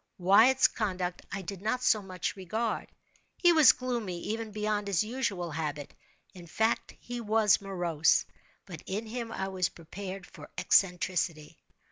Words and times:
Wyatt's 0.17 0.67
conduct 0.67 1.21
I 1.31 1.43
did 1.43 1.61
not 1.61 1.83
so 1.83 2.01
much 2.01 2.35
regard. 2.35 2.87
He 3.37 3.53
was 3.53 3.71
gloomy, 3.71 4.19
even 4.21 4.49
beyond 4.49 4.87
his 4.87 5.03
usual 5.03 5.51
habit—in 5.51 6.47
fact 6.47 6.95
he 6.99 7.21
was 7.21 7.61
morose—but 7.61 8.81
in 8.87 9.05
him 9.05 9.31
I 9.31 9.49
was 9.49 9.69
prepared 9.69 10.25
for 10.25 10.49
eccentricity. 10.57 11.59